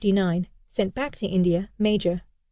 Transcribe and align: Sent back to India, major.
Sent 0.71 0.95
back 0.95 1.15
to 1.15 1.27
India, 1.27 1.69
major. 1.77 2.23